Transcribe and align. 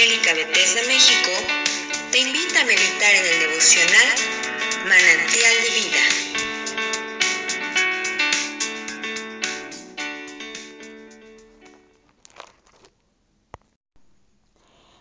Evangélica 0.00 0.32
México 0.88 1.30
te 2.10 2.20
invita 2.20 2.62
a 2.62 2.64
meditar 2.64 3.14
en 3.14 3.34
el 3.34 3.40
devocional 3.50 4.16
Manantial 4.84 5.54
de 5.60 5.70
Vida. 5.76 6.04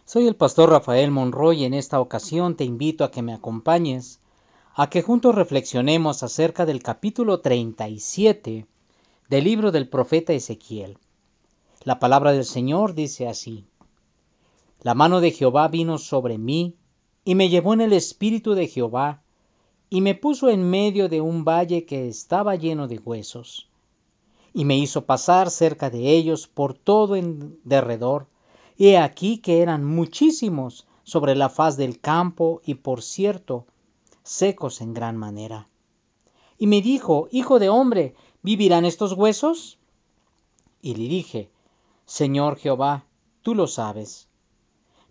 Soy 0.04 0.28
el 0.28 0.36
pastor 0.36 0.70
Rafael 0.70 1.12
Monroy 1.12 1.62
y 1.62 1.66
en 1.66 1.76
esta 1.76 2.02
ocasión 2.02 2.58
te 2.58 2.66
invito 2.66 3.06
a 3.06 3.12
que 3.12 3.22
me 3.22 3.34
acompañes 3.34 4.20
a 4.76 4.90
que 4.90 5.02
juntos 5.02 5.34
reflexionemos 5.34 6.24
acerca 6.24 6.66
del 6.66 6.84
capítulo 6.84 7.40
37 7.40 8.66
del 9.30 9.44
libro 9.46 9.72
del 9.72 9.88
profeta 9.88 10.34
Ezequiel. 10.34 10.98
La 11.86 12.00
palabra 12.00 12.34
del 12.34 12.44
Señor 12.44 12.96
dice 12.96 13.30
así. 13.30 13.66
La 14.82 14.94
mano 14.94 15.20
de 15.20 15.32
Jehová 15.32 15.68
vino 15.68 15.98
sobre 15.98 16.38
mí, 16.38 16.76
y 17.26 17.36
me 17.36 17.50
llevó 17.50 17.74
en 17.74 17.82
el 17.82 17.92
espíritu 17.92 18.54
de 18.54 18.68
Jehová, 18.68 19.22
y 19.90 20.00
me 20.00 20.16
puso 20.16 20.50
en 20.50 20.70
medio 20.70 21.10
de 21.10 21.20
un 21.20 21.44
valle 21.44 21.86
que 21.86 22.08
estaba 22.08 22.56
lleno 22.56 22.88
de 22.88 22.98
huesos, 22.98 23.68
y 24.54 24.64
me 24.64 24.78
hizo 24.78 25.06
pasar 25.06 25.52
cerca 25.52 25.90
de 25.90 26.12
ellos 26.12 26.48
por 26.48 26.76
todo 26.76 27.18
en 27.18 27.60
derredor, 27.66 28.28
y 28.78 28.88
he 28.88 28.98
aquí 28.98 29.40
que 29.40 29.62
eran 29.62 29.84
muchísimos 29.84 30.88
sobre 31.04 31.36
la 31.36 31.50
faz 31.50 31.76
del 31.76 32.00
campo, 32.00 32.62
y 32.66 32.76
por 32.76 33.02
cierto, 33.02 33.66
secos 34.24 34.80
en 34.80 34.94
gran 34.94 35.18
manera. 35.18 35.68
Y 36.58 36.68
me 36.68 36.82
dijo, 36.82 37.28
Hijo 37.32 37.60
de 37.60 37.68
hombre, 37.68 38.16
¿vivirán 38.44 38.86
estos 38.86 39.12
huesos? 39.12 39.78
Y 40.82 40.96
le 40.96 41.10
dije, 41.10 41.50
Señor 42.06 42.58
Jehová, 42.58 43.06
tú 43.42 43.56
lo 43.56 43.68
sabes. 43.68 44.29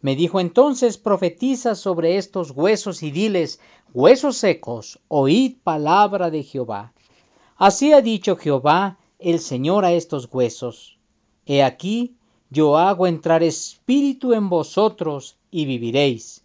Me 0.01 0.15
dijo 0.15 0.39
entonces, 0.39 0.97
profetiza 0.97 1.75
sobre 1.75 2.19
estos 2.19 2.53
huesos 2.53 3.03
y 3.03 3.11
diles, 3.11 3.61
huesos 3.93 4.37
secos, 4.37 5.01
oíd 5.09 5.57
palabra 5.65 6.31
de 6.31 6.45
Jehová. 6.45 6.93
Así 7.57 7.93
ha 7.93 8.01
dicho 8.01 8.37
Jehová 8.37 8.99
el 9.19 9.41
Señor 9.41 9.85
a 9.85 9.93
estos 9.93 10.29
huesos. 10.33 10.99
He 11.47 11.65
aquí, 11.65 12.15
yo 12.51 12.79
hago 12.79 13.09
entrar 13.09 13.43
espíritu 13.43 14.35
en 14.35 14.49
vosotros 14.49 15.37
y 15.51 15.65
viviréis. 15.65 16.45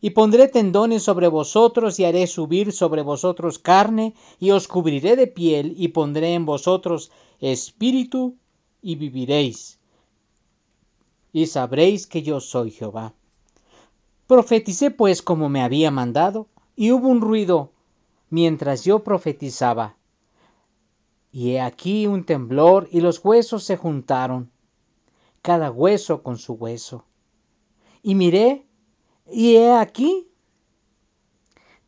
Y 0.00 0.10
pondré 0.10 0.48
tendones 0.48 1.04
sobre 1.04 1.28
vosotros 1.28 2.00
y 2.00 2.04
haré 2.04 2.26
subir 2.26 2.72
sobre 2.72 3.02
vosotros 3.02 3.60
carne 3.60 4.14
y 4.40 4.50
os 4.50 4.66
cubriré 4.66 5.14
de 5.14 5.28
piel 5.28 5.74
y 5.78 5.88
pondré 5.88 6.34
en 6.34 6.44
vosotros 6.44 7.12
espíritu 7.38 8.34
y 8.82 8.96
viviréis 8.96 9.78
y 11.32 11.46
sabréis 11.46 12.06
que 12.06 12.22
yo 12.22 12.40
soy 12.40 12.70
Jehová. 12.70 13.14
Profeticé 14.26 14.90
pues 14.90 15.22
como 15.22 15.48
me 15.48 15.62
había 15.62 15.90
mandado, 15.90 16.48
y 16.76 16.92
hubo 16.92 17.08
un 17.08 17.20
ruido 17.20 17.72
mientras 18.30 18.84
yo 18.84 19.02
profetizaba. 19.02 19.96
Y 21.30 21.52
he 21.52 21.60
aquí 21.60 22.06
un 22.06 22.24
temblor, 22.24 22.88
y 22.90 23.00
los 23.00 23.24
huesos 23.24 23.64
se 23.64 23.76
juntaron, 23.76 24.50
cada 25.40 25.70
hueso 25.70 26.22
con 26.22 26.38
su 26.38 26.54
hueso. 26.54 27.04
Y 28.02 28.14
miré, 28.14 28.66
y 29.30 29.56
he 29.56 29.72
aquí 29.72 30.28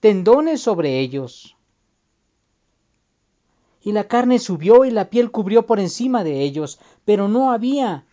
tendones 0.01 0.61
sobre 0.61 1.01
ellos. 1.01 1.57
Y 3.83 3.93
la 3.93 4.09
carne 4.09 4.39
subió 4.39 4.87
y 4.87 4.91
la 4.91 5.11
piel 5.11 5.31
cubrió 5.31 5.67
por 5.67 5.79
encima 5.79 6.25
de 6.25 6.43
ellos, 6.43 6.79
pero 7.05 7.29
no 7.29 7.53
había 7.53 8.07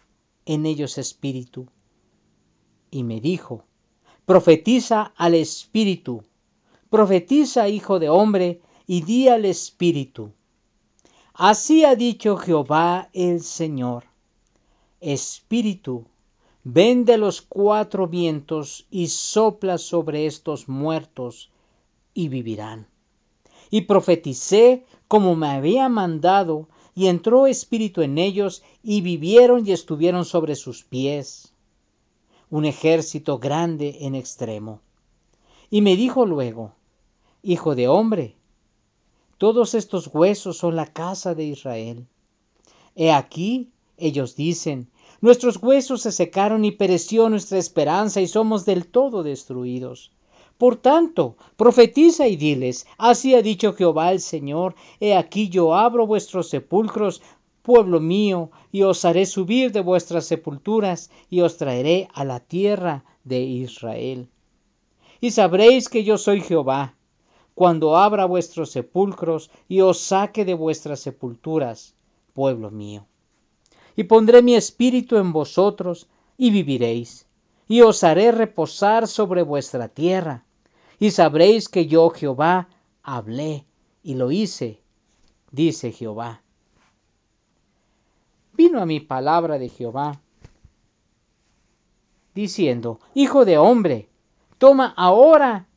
en 0.45 0.65
ellos 0.65 0.97
espíritu. 0.97 1.67
Y 2.89 3.03
me 3.03 3.21
dijo, 3.21 3.65
profetiza 4.25 5.13
al 5.15 5.35
espíritu, 5.35 6.23
profetiza 6.89 7.69
hijo 7.69 7.99
de 7.99 8.09
hombre, 8.09 8.61
y 8.87 9.01
di 9.03 9.29
al 9.29 9.45
espíritu. 9.45 10.33
Así 11.33 11.85
ha 11.85 11.95
dicho 11.95 12.35
Jehová 12.35 13.09
el 13.13 13.41
Señor. 13.41 14.03
Espíritu, 14.99 16.05
ven 16.63 17.05
de 17.05 17.17
los 17.17 17.41
cuatro 17.41 18.07
vientos 18.07 18.85
y 18.91 19.07
sopla 19.07 19.77
sobre 19.77 20.25
estos 20.25 20.67
muertos 20.67 21.49
y 22.13 22.27
vivirán. 22.27 22.87
Y 23.69 23.81
profeticé 23.81 24.85
como 25.07 25.35
me 25.35 25.47
había 25.47 25.87
mandado 25.87 26.67
y 26.95 27.07
entró 27.07 27.47
espíritu 27.47 28.01
en 28.01 28.17
ellos, 28.17 28.63
y 28.83 29.01
vivieron 29.01 29.67
y 29.67 29.71
estuvieron 29.71 30.25
sobre 30.25 30.55
sus 30.55 30.83
pies, 30.83 31.53
un 32.49 32.65
ejército 32.65 33.39
grande 33.39 33.97
en 34.01 34.15
extremo. 34.15 34.81
Y 35.69 35.81
me 35.81 35.95
dijo 35.95 36.25
luego, 36.25 36.73
Hijo 37.43 37.73
de 37.73 37.87
hombre, 37.87 38.35
todos 39.39 39.73
estos 39.73 40.07
huesos 40.13 40.57
son 40.57 40.75
la 40.75 40.85
casa 40.85 41.33
de 41.33 41.45
Israel. 41.45 42.05
He 42.95 43.11
aquí, 43.11 43.71
ellos 43.97 44.35
dicen, 44.35 44.91
nuestros 45.21 45.57
huesos 45.57 46.03
se 46.03 46.11
secaron 46.11 46.65
y 46.65 46.71
pereció 46.71 47.29
nuestra 47.29 47.57
esperanza 47.57 48.21
y 48.21 48.27
somos 48.27 48.65
del 48.65 48.85
todo 48.85 49.23
destruidos. 49.23 50.11
Por 50.61 50.75
tanto, 50.75 51.37
profetiza 51.57 52.27
y 52.27 52.35
diles, 52.35 52.85
así 52.99 53.33
ha 53.33 53.41
dicho 53.41 53.73
Jehová 53.73 54.11
el 54.11 54.19
Señor, 54.19 54.75
he 54.99 55.15
aquí 55.15 55.49
yo 55.49 55.73
abro 55.73 56.05
vuestros 56.05 56.49
sepulcros, 56.49 57.23
pueblo 57.63 57.99
mío, 57.99 58.51
y 58.71 58.83
os 58.83 59.03
haré 59.03 59.25
subir 59.25 59.71
de 59.71 59.81
vuestras 59.81 60.25
sepulturas, 60.25 61.09
y 61.31 61.41
os 61.41 61.57
traeré 61.57 62.09
a 62.13 62.25
la 62.25 62.41
tierra 62.41 63.03
de 63.23 63.41
Israel. 63.41 64.29
Y 65.19 65.31
sabréis 65.31 65.89
que 65.89 66.03
yo 66.03 66.19
soy 66.19 66.41
Jehová, 66.41 66.93
cuando 67.55 67.97
abra 67.97 68.25
vuestros 68.25 68.69
sepulcros, 68.69 69.49
y 69.67 69.81
os 69.81 69.99
saque 69.99 70.45
de 70.45 70.53
vuestras 70.53 70.99
sepulturas, 70.99 71.95
pueblo 72.35 72.69
mío. 72.69 73.07
Y 73.95 74.03
pondré 74.03 74.43
mi 74.43 74.53
espíritu 74.53 75.17
en 75.17 75.33
vosotros, 75.33 76.07
y 76.37 76.51
viviréis, 76.51 77.25
y 77.67 77.81
os 77.81 78.03
haré 78.03 78.31
reposar 78.31 79.07
sobre 79.07 79.41
vuestra 79.41 79.87
tierra 79.87 80.45
y 81.01 81.09
sabréis 81.09 81.67
que 81.67 81.87
yo 81.87 82.11
Jehová 82.11 82.69
hablé 83.01 83.65
y 84.03 84.13
lo 84.13 84.29
hice, 84.29 84.83
dice 85.49 85.91
Jehová. 85.91 86.43
Vino 88.53 88.79
a 88.79 88.85
mi 88.85 88.99
palabra 88.99 89.57
de 89.57 89.69
Jehová, 89.69 90.21
diciendo, 92.35 92.99
Hijo 93.15 93.45
de 93.45 93.57
hombre, 93.57 94.09
toma 94.59 94.93
ahora 94.95 95.67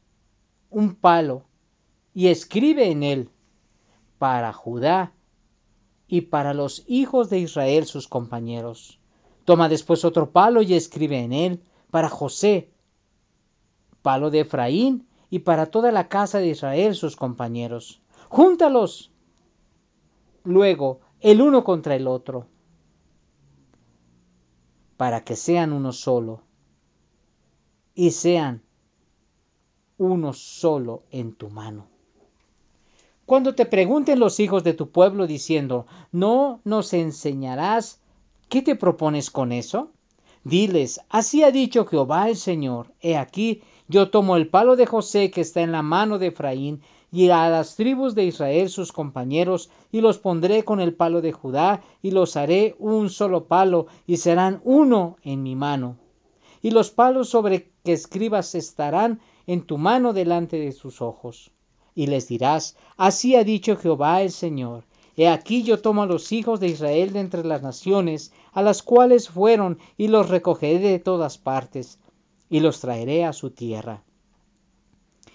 un 0.68 0.94
palo 0.94 1.44
y 2.12 2.28
escribe 2.28 2.90
en 2.90 3.02
él 3.02 3.30
para 4.18 4.52
Judá 4.52 5.14
y 6.06 6.20
para 6.20 6.52
los 6.52 6.84
hijos 6.86 7.30
de 7.30 7.38
Israel 7.38 7.86
sus 7.86 8.08
compañeros. 8.08 9.00
Toma 9.46 9.70
después 9.70 10.04
otro 10.04 10.32
palo 10.32 10.60
y 10.60 10.74
escribe 10.74 11.20
en 11.20 11.32
él 11.32 11.62
para 11.90 12.10
José, 12.10 12.68
palo 14.02 14.30
de 14.30 14.40
Efraín 14.40 15.08
y 15.34 15.40
para 15.40 15.66
toda 15.66 15.90
la 15.90 16.06
casa 16.06 16.38
de 16.38 16.46
Israel 16.46 16.94
sus 16.94 17.16
compañeros. 17.16 18.00
Júntalos 18.28 19.10
luego 20.44 21.00
el 21.18 21.42
uno 21.42 21.64
contra 21.64 21.96
el 21.96 22.06
otro, 22.06 22.46
para 24.96 25.24
que 25.24 25.34
sean 25.34 25.72
uno 25.72 25.90
solo, 25.90 26.42
y 27.96 28.12
sean 28.12 28.62
uno 29.98 30.34
solo 30.34 31.02
en 31.10 31.34
tu 31.34 31.50
mano. 31.50 31.88
Cuando 33.26 33.56
te 33.56 33.66
pregunten 33.66 34.20
los 34.20 34.38
hijos 34.38 34.62
de 34.62 34.74
tu 34.74 34.90
pueblo 34.90 35.26
diciendo, 35.26 35.88
¿no 36.12 36.60
nos 36.62 36.92
enseñarás 36.92 38.00
qué 38.48 38.62
te 38.62 38.76
propones 38.76 39.32
con 39.32 39.50
eso? 39.50 39.90
Diles, 40.44 41.00
así 41.08 41.42
ha 41.42 41.50
dicho 41.50 41.86
Jehová 41.86 42.28
el 42.28 42.36
Señor, 42.36 42.94
he 43.00 43.16
aquí, 43.16 43.62
yo 43.88 44.10
tomo 44.10 44.36
el 44.36 44.48
palo 44.48 44.76
de 44.76 44.86
José 44.86 45.30
que 45.30 45.42
está 45.42 45.60
en 45.60 45.72
la 45.72 45.82
mano 45.82 46.18
de 46.18 46.28
Efraín, 46.28 46.80
y 47.12 47.28
a 47.28 47.48
las 47.48 47.76
tribus 47.76 48.14
de 48.14 48.24
Israel 48.24 48.68
sus 48.68 48.90
compañeros, 48.90 49.70
y 49.92 50.00
los 50.00 50.18
pondré 50.18 50.64
con 50.64 50.80
el 50.80 50.94
palo 50.94 51.20
de 51.20 51.32
Judá, 51.32 51.82
y 52.02 52.10
los 52.10 52.36
haré 52.36 52.74
un 52.78 53.10
solo 53.10 53.44
palo, 53.44 53.86
y 54.06 54.16
serán 54.16 54.60
uno 54.64 55.16
en 55.22 55.42
mi 55.42 55.54
mano. 55.54 55.96
Y 56.60 56.70
los 56.70 56.90
palos 56.90 57.28
sobre 57.28 57.70
que 57.84 57.92
escribas 57.92 58.54
estarán 58.54 59.20
en 59.46 59.62
tu 59.62 59.78
mano 59.78 60.12
delante 60.12 60.58
de 60.58 60.72
sus 60.72 61.02
ojos. 61.02 61.50
Y 61.94 62.06
les 62.06 62.26
dirás, 62.26 62.76
así 62.96 63.36
ha 63.36 63.44
dicho 63.44 63.76
Jehová 63.76 64.22
el 64.22 64.30
Señor, 64.30 64.84
He 65.16 65.28
aquí 65.28 65.62
yo 65.62 65.80
tomo 65.80 66.02
a 66.02 66.06
los 66.06 66.32
hijos 66.32 66.58
de 66.58 66.66
Israel 66.66 67.12
de 67.12 67.20
entre 67.20 67.44
las 67.44 67.62
naciones, 67.62 68.32
a 68.52 68.62
las 68.62 68.82
cuales 68.82 69.28
fueron, 69.28 69.78
y 69.96 70.08
los 70.08 70.28
recogeré 70.28 70.80
de 70.80 70.98
todas 70.98 71.38
partes, 71.38 72.00
y 72.48 72.60
los 72.60 72.80
traeré 72.80 73.24
a 73.24 73.32
su 73.32 73.50
tierra. 73.50 74.02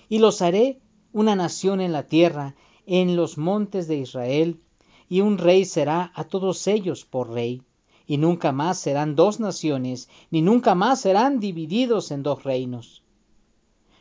Y 0.07 0.19
los 0.19 0.41
haré 0.41 0.79
una 1.11 1.35
nación 1.35 1.81
en 1.81 1.91
la 1.91 2.07
tierra, 2.07 2.55
en 2.85 3.15
los 3.15 3.37
montes 3.37 3.87
de 3.87 3.97
Israel, 3.97 4.59
y 5.07 5.21
un 5.21 5.37
rey 5.37 5.65
será 5.65 6.11
a 6.15 6.23
todos 6.23 6.67
ellos 6.67 7.05
por 7.05 7.31
rey. 7.31 7.63
y 8.09 8.17
nunca 8.17 8.51
más 8.51 8.79
serán 8.79 9.15
dos 9.15 9.39
naciones, 9.39 10.09
ni 10.31 10.41
nunca 10.41 10.73
más 10.73 11.01
serán 11.01 11.39
divididos 11.39 12.09
en 12.09 12.23
dos 12.23 12.43
reinos. 12.43 13.03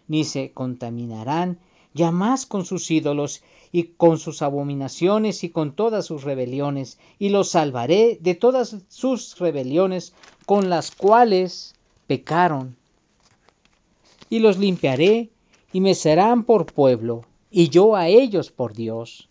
Ni 0.07 0.25
se 0.25 0.53
contaminarán 0.53 1.59
ya 1.93 2.11
más 2.11 2.47
con 2.47 2.65
sus 2.65 2.91
ídolos 2.91 3.43
y 3.71 3.83
con 3.83 4.19
sus 4.19 4.41
abominaciones 4.41 5.45
y 5.45 5.51
con 5.51 5.75
todas 5.75 6.07
sus 6.07 6.25
rebeliones, 6.25 6.99
y 7.19 7.29
los 7.29 7.51
salvaré 7.51 8.19
de 8.23 8.35
todas 8.35 8.77
sus 8.89 9.39
rebeliones 9.39 10.15
con 10.47 10.71
las 10.71 10.91
cuales 10.91 11.75
pecaron. 12.07 12.79
Y 14.31 14.41
los 14.41 14.59
limpiaré 14.59 15.31
y 15.73 15.81
me 15.81 15.95
serán 15.95 16.45
por 16.45 16.73
pueblo, 16.73 17.25
y 17.51 17.69
yo 17.69 17.97
a 17.97 18.09
ellos 18.09 18.51
por 18.51 18.75
Dios. 18.75 19.29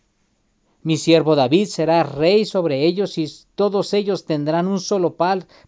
Mi 0.83 0.97
siervo 0.97 1.35
David 1.35 1.65
será 1.65 2.03
rey 2.03 2.45
sobre 2.45 2.85
ellos 2.85 3.17
y 3.17 3.27
todos 3.55 3.93
ellos 3.93 4.25
tendrán 4.25 4.67
un 4.67 4.79
solo 4.79 5.17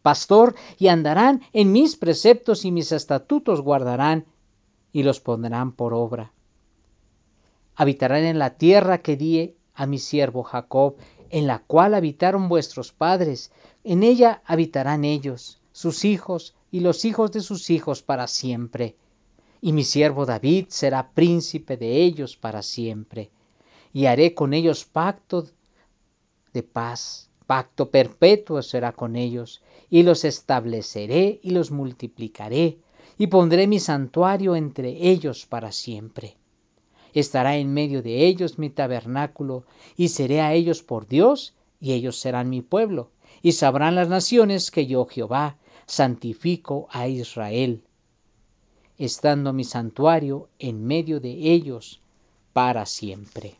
pastor 0.01 0.55
y 0.77 0.87
andarán 0.87 1.41
en 1.51 1.71
mis 1.71 1.97
preceptos 1.97 2.63
y 2.63 2.71
mis 2.71 2.91
estatutos 2.91 3.61
guardarán 3.61 4.25
y 4.93 5.03
los 5.03 5.19
pondrán 5.19 5.73
por 5.73 5.93
obra. 5.93 6.31
Habitarán 7.75 8.23
en 8.23 8.39
la 8.39 8.57
tierra 8.57 8.99
que 8.99 9.17
di 9.17 9.55
a 9.73 9.85
mi 9.85 9.99
siervo 9.99 10.43
Jacob, 10.43 10.95
en 11.29 11.47
la 11.47 11.59
cual 11.59 11.93
habitaron 11.93 12.49
vuestros 12.49 12.91
padres, 12.91 13.51
en 13.83 14.03
ella 14.03 14.41
habitarán 14.45 15.03
ellos, 15.05 15.59
sus 15.71 16.05
hijos 16.05 16.55
y 16.71 16.79
los 16.79 17.05
hijos 17.05 17.31
de 17.31 17.41
sus 17.41 17.69
hijos 17.69 18.01
para 18.01 18.27
siempre 18.27 18.95
y 19.61 19.73
mi 19.73 19.83
siervo 19.83 20.25
David 20.25 20.65
será 20.69 21.11
príncipe 21.11 21.75
de 21.77 22.01
ellos 22.01 22.37
para 22.37 22.61
siempre, 22.61 23.29
y 23.93 24.05
haré 24.05 24.33
con 24.33 24.53
ellos 24.53 24.85
pacto 24.85 25.47
de 26.53 26.63
paz, 26.63 27.29
pacto 27.45 27.89
perpetuo 27.89 28.61
será 28.61 28.93
con 28.93 29.15
ellos, 29.15 29.61
y 29.89 30.03
los 30.03 30.23
estableceré 30.23 31.39
y 31.43 31.51
los 31.51 31.71
multiplicaré, 31.71 32.77
y 33.17 33.27
pondré 33.27 33.67
mi 33.67 33.79
santuario 33.79 34.55
entre 34.55 35.09
ellos 35.09 35.45
para 35.45 35.71
siempre. 35.71 36.37
Estará 37.13 37.57
en 37.57 37.73
medio 37.73 38.01
de 38.01 38.27
ellos 38.27 38.59
mi 38.59 38.69
tabernáculo, 38.69 39.65
y 39.97 40.09
seré 40.09 40.41
a 40.41 40.53
ellos 40.53 40.83
por 40.83 41.07
Dios, 41.07 41.53
y 41.81 41.93
ellos 41.93 42.17
serán 42.19 42.49
mi 42.49 42.61
pueblo, 42.61 43.11
y 43.41 43.53
sabrán 43.53 43.95
las 43.95 44.09
naciones 44.09 44.71
que 44.71 44.85
yo 44.85 45.05
Jehová 45.05 45.57
santifico 45.85 46.87
a 46.91 47.07
Israel 47.07 47.83
estando 48.99 49.53
mi 49.53 49.63
santuario 49.63 50.49
en 50.59 50.85
medio 50.85 51.21
de 51.21 51.31
ellos 51.31 52.01
para 52.51 52.85
siempre. 52.85 53.55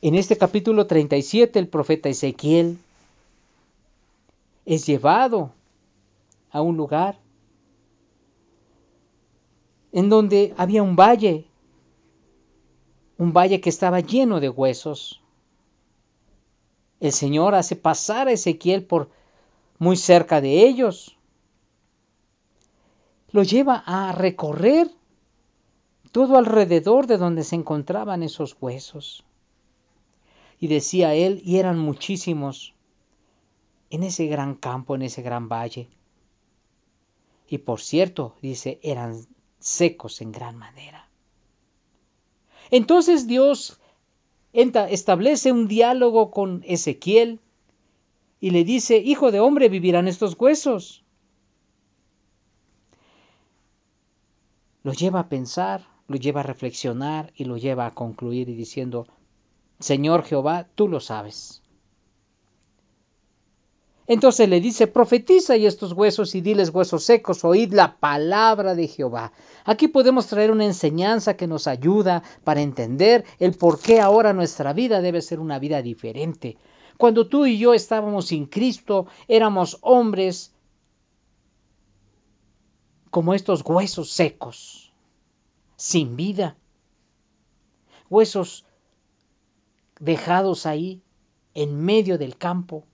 En 0.00 0.14
este 0.14 0.38
capítulo 0.38 0.86
37 0.86 1.58
el 1.58 1.68
profeta 1.68 2.08
Ezequiel 2.08 2.78
es 4.64 4.86
llevado 4.86 5.52
a 6.50 6.62
un 6.62 6.76
lugar 6.76 7.18
en 9.92 10.08
donde 10.08 10.54
había 10.56 10.82
un 10.82 10.96
valle, 10.96 11.44
un 13.18 13.32
valle 13.32 13.60
que 13.60 13.68
estaba 13.68 14.00
lleno 14.00 14.40
de 14.40 14.48
huesos. 14.48 15.22
El 17.00 17.12
Señor 17.12 17.54
hace 17.54 17.76
pasar 17.76 18.28
a 18.28 18.32
Ezequiel 18.32 18.84
por 18.84 19.10
muy 19.78 19.96
cerca 19.96 20.40
de 20.40 20.66
ellos 20.66 21.15
lo 23.36 23.42
lleva 23.42 23.82
a 23.84 24.12
recorrer 24.12 24.90
todo 26.10 26.38
alrededor 26.38 27.06
de 27.06 27.18
donde 27.18 27.44
se 27.44 27.54
encontraban 27.54 28.22
esos 28.22 28.56
huesos. 28.58 29.24
Y 30.58 30.68
decía 30.68 31.12
él, 31.12 31.42
y 31.44 31.58
eran 31.58 31.78
muchísimos 31.78 32.72
en 33.90 34.04
ese 34.04 34.24
gran 34.26 34.54
campo, 34.54 34.94
en 34.94 35.02
ese 35.02 35.20
gran 35.20 35.50
valle. 35.50 35.90
Y 37.46 37.58
por 37.58 37.82
cierto, 37.82 38.36
dice, 38.40 38.80
eran 38.82 39.26
secos 39.58 40.22
en 40.22 40.32
gran 40.32 40.56
manera. 40.56 41.10
Entonces 42.70 43.26
Dios 43.26 43.78
establece 44.54 45.52
un 45.52 45.68
diálogo 45.68 46.30
con 46.30 46.64
Ezequiel 46.66 47.40
y 48.40 48.48
le 48.48 48.64
dice, 48.64 48.96
Hijo 48.96 49.30
de 49.30 49.40
hombre, 49.40 49.68
vivirán 49.68 50.08
estos 50.08 50.40
huesos. 50.40 51.02
Lo 54.86 54.92
lleva 54.92 55.18
a 55.18 55.28
pensar, 55.28 55.84
lo 56.06 56.16
lleva 56.16 56.42
a 56.42 56.44
reflexionar 56.44 57.32
y 57.34 57.44
lo 57.44 57.56
lleva 57.56 57.86
a 57.86 57.94
concluir 57.94 58.48
y 58.48 58.54
diciendo, 58.54 59.08
Señor 59.80 60.22
Jehová, 60.22 60.68
tú 60.76 60.86
lo 60.86 61.00
sabes. 61.00 61.60
Entonces 64.06 64.48
le 64.48 64.60
dice, 64.60 64.86
profetiza 64.86 65.56
y 65.56 65.66
estos 65.66 65.92
huesos 65.92 66.36
y 66.36 66.40
diles 66.40 66.70
huesos 66.70 67.02
secos, 67.02 67.44
oíd 67.44 67.72
la 67.72 67.96
palabra 67.96 68.76
de 68.76 68.86
Jehová. 68.86 69.32
Aquí 69.64 69.88
podemos 69.88 70.28
traer 70.28 70.52
una 70.52 70.66
enseñanza 70.66 71.36
que 71.36 71.48
nos 71.48 71.66
ayuda 71.66 72.22
para 72.44 72.60
entender 72.60 73.24
el 73.40 73.54
por 73.54 73.80
qué 73.80 74.00
ahora 74.00 74.32
nuestra 74.34 74.72
vida 74.72 75.00
debe 75.00 75.20
ser 75.20 75.40
una 75.40 75.58
vida 75.58 75.82
diferente. 75.82 76.58
Cuando 76.96 77.26
tú 77.26 77.44
y 77.44 77.58
yo 77.58 77.74
estábamos 77.74 78.26
sin 78.26 78.46
Cristo, 78.46 79.08
éramos 79.26 79.78
hombres 79.80 80.52
como 83.16 83.32
estos 83.32 83.62
huesos 83.64 84.10
secos, 84.10 84.92
sin 85.76 86.16
vida, 86.16 86.54
huesos 88.10 88.66
dejados 89.98 90.66
ahí 90.66 91.00
en 91.54 91.80
medio 91.82 92.18
del 92.18 92.36
campo, 92.36 92.84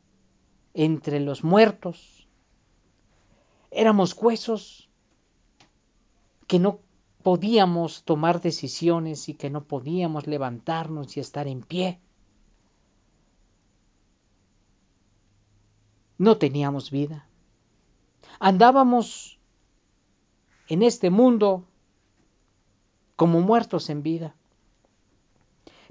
entre 0.75 1.19
los 1.19 1.43
muertos. 1.43 2.29
Éramos 3.73 4.15
huesos 4.15 4.89
que 6.47 6.61
no 6.61 6.79
podíamos 7.25 8.05
tomar 8.05 8.41
decisiones 8.41 9.29
y 9.29 9.35
que 9.35 9.51
no 9.51 9.65
podíamos 9.65 10.29
levantarnos 10.29 11.17
y 11.17 11.19
estar 11.19 11.49
en 11.49 11.63
pie. 11.63 11.99
No 16.17 16.39
teníamos 16.39 16.93
vida. 16.93 17.27
Andábamos 18.39 19.41
en 20.73 20.83
este 20.83 21.11
mundo 21.11 21.65
como 23.17 23.41
muertos 23.41 23.91
en 23.91 24.03
vida. 24.03 24.35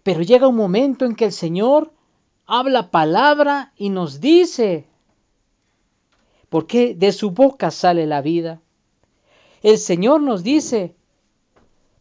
Pero 0.04 0.24
llega 0.24 0.48
un 0.48 0.56
momento 0.56 1.06
en 1.06 1.16
que 1.16 1.26
el 1.26 1.32
Señor 1.32 1.94
habla 2.48 2.90
palabra 2.90 3.74
y 3.78 3.90
nos 3.90 4.20
dice, 4.20 4.88
porque 6.50 6.96
de 6.96 7.12
su 7.12 7.30
boca 7.32 7.70
sale 7.70 8.08
la 8.08 8.22
vida. 8.22 8.60
El 9.62 9.78
Señor 9.78 10.22
nos 10.22 10.42
dice, 10.44 10.96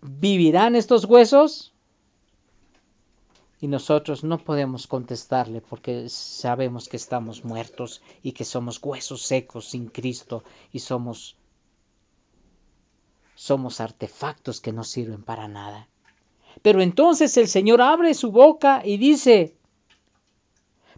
¿vivirán 0.00 0.74
estos 0.74 1.04
huesos? 1.04 1.74
Y 3.60 3.68
nosotros 3.68 4.24
no 4.24 4.38
podemos 4.38 4.86
contestarle 4.86 5.60
porque 5.60 6.08
sabemos 6.08 6.88
que 6.88 6.96
estamos 6.96 7.44
muertos 7.44 8.00
y 8.22 8.32
que 8.32 8.46
somos 8.46 8.80
huesos 8.82 9.20
secos 9.20 9.66
sin 9.66 9.88
Cristo 9.88 10.44
y 10.72 10.78
somos 10.78 11.36
somos 13.40 13.80
artefactos 13.80 14.60
que 14.60 14.70
no 14.70 14.84
sirven 14.84 15.22
para 15.22 15.48
nada. 15.48 15.88
Pero 16.60 16.82
entonces 16.82 17.38
el 17.38 17.48
Señor 17.48 17.80
abre 17.80 18.12
su 18.12 18.32
boca 18.32 18.82
y 18.84 18.98
dice, 18.98 19.54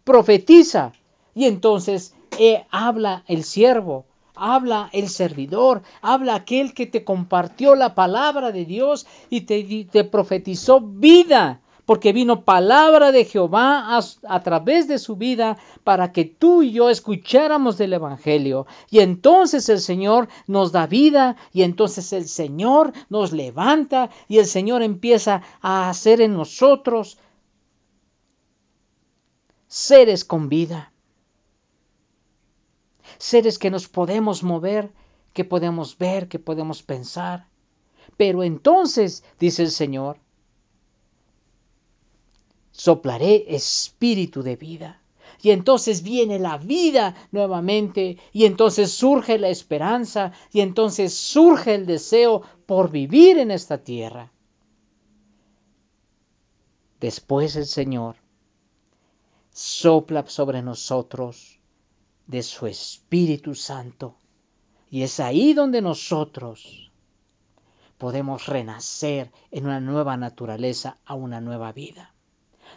profetiza. 0.02 0.92
Y 1.37 1.44
entonces 1.44 2.16
eh, 2.40 2.66
habla 2.70 3.22
el 3.28 3.44
siervo, 3.44 4.06
habla 4.34 4.90
el 4.92 5.08
servidor, 5.08 5.82
habla 6.00 6.34
aquel 6.34 6.75
que 6.75 6.87
te 6.87 7.04
compartió 7.04 7.76
la 7.76 7.94
palabra 7.94 8.50
de 8.50 8.64
Dios 8.64 9.06
y 9.30 9.42
te, 9.42 9.84
te 9.84 10.02
profetizó 10.02 10.80
vida 10.80 11.61
porque 11.85 12.12
vino 12.12 12.45
palabra 12.45 13.11
de 13.11 13.25
Jehová 13.25 13.99
a, 14.29 14.43
través 14.43 14.87
de 14.87 14.99
su 14.99 15.17
vida 15.17 15.59
para 15.83 16.12
que 16.12 16.25
tú 16.25 16.62
y 16.62 16.73
yo 16.73 16.91
escucháramos 16.91 17.77
del 17.77 17.95
Evangelio. 17.95 18.67
Y 18.91 19.01
entonces 19.01 19.69
el 19.69 19.81
Señor 19.81 20.29
nos 20.47 20.71
da 20.71 20.87
vida 20.87 21.37
y 21.53 21.62
entonces 21.62 22.12
el 22.12 22.29
Señor 22.29 22.93
nos 23.09 23.33
levanta 23.33 24.11
y 24.29 24.39
el 24.39 24.47
Señor 24.47 24.83
empieza 24.83 25.43
a 25.61 25.91
hacer 25.91 26.21
en 26.21 26.35
nosotros 26.35 27.19
seres 29.67 30.25
con 30.25 30.49
vida. 30.49 30.93
Seres 33.19 33.59
que 33.59 33.71
nos 33.71 33.89
podemos 33.89 34.43
mover, 34.43 34.93
que 35.33 35.45
podemos 35.45 35.99
ver, 35.99 36.29
que 36.29 36.39
podemos 36.39 36.83
pensar. 36.83 37.49
Pero 38.17 38.43
entonces, 38.43 39.25
dice 39.39 39.62
el 39.62 39.71
Señor, 39.71 40.19
soplaré 42.73 43.55
espíritu 43.55 44.43
de 44.43 44.57
vida. 44.57 45.00
Y 45.41 45.50
entonces 45.50 46.02
viene 46.02 46.38
la 46.38 46.57
vida 46.57 47.14
nuevamente, 47.31 48.19
y 48.33 48.45
entonces 48.45 48.93
surge 48.93 49.38
la 49.38 49.49
esperanza, 49.49 50.33
y 50.52 50.61
entonces 50.61 51.14
surge 51.14 51.75
el 51.75 51.87
deseo 51.87 52.43
por 52.67 52.91
vivir 52.91 53.38
en 53.38 53.50
esta 53.50 53.79
tierra. 53.79 54.33
Después 57.00 57.57
el 57.57 57.67
Señor 57.67 58.17
sopla 59.52 60.25
sobre 60.29 60.62
nosotros 60.62 61.59
de 62.26 62.43
su 62.43 62.67
Espíritu 62.67 63.55
Santo. 63.55 64.17
Y 64.91 65.02
es 65.02 65.19
ahí 65.21 65.52
donde 65.52 65.83
nosotros 65.83 66.93
podemos 67.99 68.47
renacer 68.47 69.33
en 69.50 69.67
una 69.67 69.81
nueva 69.81 70.17
naturaleza 70.17 70.99
a 71.05 71.14
una 71.14 71.41
nueva 71.41 71.73
vida. 71.73 72.14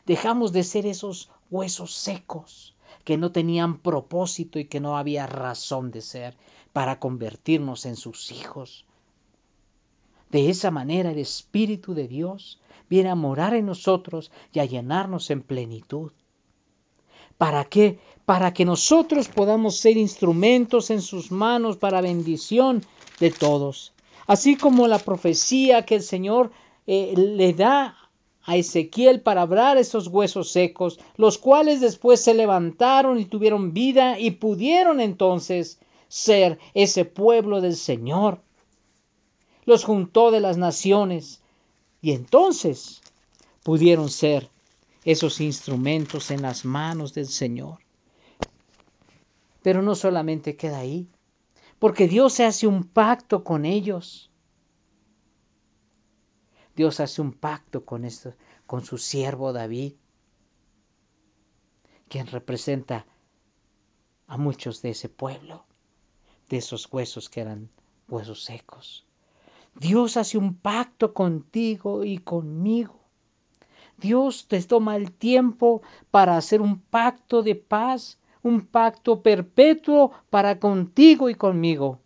Dejamos 0.05 0.51
de 0.51 0.63
ser 0.63 0.85
esos 0.85 1.29
huesos 1.49 1.93
secos 1.95 2.75
que 3.03 3.17
no 3.17 3.31
tenían 3.31 3.77
propósito 3.79 4.59
y 4.59 4.65
que 4.65 4.79
no 4.79 4.97
había 4.97 5.27
razón 5.27 5.91
de 5.91 6.01
ser 6.01 6.35
para 6.73 6.99
convertirnos 6.99 7.85
en 7.85 7.95
sus 7.95 8.31
hijos. 8.31 8.85
De 10.29 10.49
esa 10.49 10.71
manera 10.71 11.11
el 11.11 11.19
Espíritu 11.19 11.93
de 11.93 12.07
Dios 12.07 12.59
viene 12.89 13.09
a 13.09 13.15
morar 13.15 13.53
en 13.53 13.65
nosotros 13.65 14.31
y 14.51 14.59
a 14.59 14.65
llenarnos 14.65 15.29
en 15.29 15.41
plenitud. 15.41 16.11
¿Para 17.37 17.65
qué? 17.65 17.99
Para 18.25 18.53
que 18.53 18.65
nosotros 18.65 19.27
podamos 19.27 19.77
ser 19.77 19.97
instrumentos 19.97 20.89
en 20.89 21.01
sus 21.01 21.31
manos 21.31 21.77
para 21.77 22.01
bendición 22.01 22.83
de 23.19 23.31
todos. 23.31 23.93
Así 24.27 24.55
como 24.55 24.87
la 24.87 24.99
profecía 24.99 25.85
que 25.85 25.95
el 25.95 26.03
Señor 26.03 26.51
eh, 26.87 27.13
le 27.15 27.53
da 27.53 27.95
a 28.45 28.55
Ezequiel 28.55 29.21
para 29.21 29.41
hablar 29.41 29.77
esos 29.77 30.07
huesos 30.07 30.51
secos, 30.51 30.99
los 31.17 31.37
cuales 31.37 31.81
después 31.81 32.21
se 32.21 32.33
levantaron 32.33 33.19
y 33.19 33.25
tuvieron 33.25 33.73
vida 33.73 34.19
y 34.19 34.31
pudieron 34.31 34.99
entonces 34.99 35.79
ser 36.07 36.59
ese 36.73 37.05
pueblo 37.05 37.59
del 37.59 37.75
Señor. 37.75 38.39
Los 39.65 39.83
juntó 39.83 40.29
de 40.29 40.41
las 40.41 40.57
naciones 40.57 41.41
y 42.01 42.11
entonces 42.11 43.01
pudieron 43.63 44.09
ser 44.09 44.49
esos 45.05 45.41
instrumentos 45.41 46.29
en 46.29 46.43
las 46.43 46.65
manos 46.65 47.15
del 47.15 47.27
Señor. 47.27 47.79
Pero 49.63 49.81
no 49.81 49.95
solamente 49.95 50.55
queda 50.55 50.79
ahí, 50.79 51.07
porque 51.79 52.07
Dios 52.07 52.39
hace 52.39 52.67
un 52.67 52.83
pacto 52.83 53.43
con 53.43 53.65
ellos. 53.65 54.29
Dios 56.75 56.99
hace 56.99 57.21
un 57.21 57.33
pacto 57.33 57.85
con, 57.85 58.05
esto, 58.05 58.33
con 58.65 58.83
su 58.83 58.97
siervo 58.97 59.53
David, 59.53 59.93
quien 62.07 62.27
representa 62.27 63.05
a 64.27 64.37
muchos 64.37 64.81
de 64.81 64.91
ese 64.91 65.09
pueblo, 65.09 65.65
de 66.49 66.57
esos 66.57 66.91
huesos 66.91 67.29
que 67.29 67.41
eran 67.41 67.69
huesos 68.07 68.43
secos. 68.43 69.05
Dios 69.75 70.17
hace 70.17 70.37
un 70.37 70.55
pacto 70.55 71.13
contigo 71.13 72.03
y 72.03 72.17
conmigo 72.19 73.05
Dios 73.97 74.47
te 74.47 74.61
toma 74.61 74.95
el 74.97 75.11
tiempo 75.11 75.81
para 76.11 76.37
hacer 76.37 76.61
un 76.61 76.79
pacto 76.79 77.43
de 77.43 77.55
paz, 77.55 78.19
un 78.43 78.65
pacto 78.67 79.21
perpetuo 79.21 80.11
para 80.29 80.59
contigo 80.59 81.29
y 81.29 81.35
conmigo. 81.35 81.99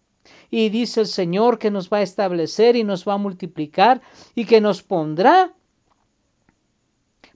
Y 0.49 0.69
dice 0.69 1.01
el 1.01 1.07
Señor 1.07 1.59
que 1.59 1.71
nos 1.71 1.89
va 1.89 1.97
a 1.97 2.01
establecer 2.01 2.75
y 2.75 2.83
nos 2.83 3.07
va 3.07 3.13
a 3.13 3.17
multiplicar 3.17 4.01
y 4.35 4.45
que 4.45 4.61
nos 4.61 4.83
pondrá 4.83 5.53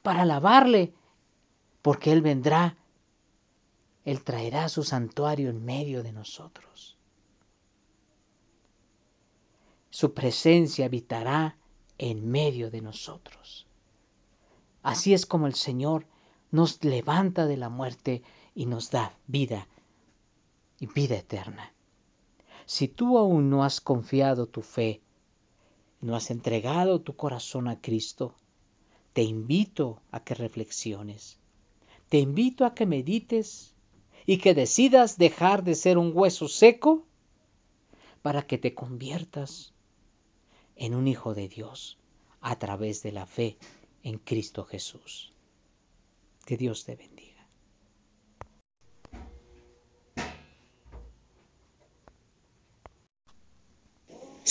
para 0.02 0.24
alabarle, 0.24 0.94
porque 1.82 2.12
Él 2.12 2.22
vendrá, 2.22 2.78
Él 4.06 4.24
traerá 4.24 4.70
su 4.70 4.84
santuario 4.84 5.50
en 5.50 5.64
medio 5.64 6.04
de 6.04 6.12
nosotros. 6.12 6.98
Su 9.90 10.14
presencia 10.14 10.86
habitará 10.86 11.58
en 11.98 12.30
medio 12.30 12.72
de 12.72 12.82
nosotros. 12.82 13.68
Así 14.82 15.14
es 15.14 15.26
como 15.26 15.48
el 15.48 15.54
Señor 15.54 16.06
nos 16.52 16.84
levanta 16.84 17.46
de 17.46 17.58
la 17.58 17.70
muerte 17.70 18.22
y 18.54 18.66
nos 18.66 18.92
da 18.92 19.18
vida 19.28 19.68
y 20.80 20.88
vida 20.88 21.16
eterna. 21.16 21.74
Si 22.66 22.88
tú 22.88 23.18
aún 23.18 23.50
no 23.50 23.64
has 23.64 23.82
confiado 23.82 24.48
tu 24.48 24.62
fe, 24.62 25.02
no 26.02 26.16
has 26.16 26.32
entregado 26.32 27.02
tu 27.02 27.16
corazón 27.16 27.68
a 27.68 27.80
Cristo, 27.80 28.36
te 29.14 29.24
invito 29.24 30.02
a 30.12 30.24
que 30.24 30.34
reflexiones. 30.34 31.40
Te 32.10 32.20
invito 32.20 32.66
a 32.66 32.74
que 32.74 32.86
medites 32.86 33.74
y 34.26 34.38
que 34.38 34.54
decidas 34.54 35.18
dejar 35.18 35.64
de 35.64 35.76
ser 35.76 35.98
un 35.98 36.12
hueso 36.14 36.48
seco 36.48 37.06
para 38.22 38.46
que 38.48 38.58
te 38.58 38.74
conviertas 38.74 39.74
en 40.76 40.96
un 40.96 41.08
hijo 41.08 41.34
de 41.34 41.48
Dios 41.48 41.98
a 42.42 42.58
través 42.58 43.04
de 43.04 43.12
la 43.12 43.26
fe 43.26 43.58
en 44.04 44.18
Cristo 44.18 44.66
Jesús. 44.66 45.34
Que 46.46 46.58
Dios 46.58 46.86
te 46.86 46.96
bendiga. 46.96 47.33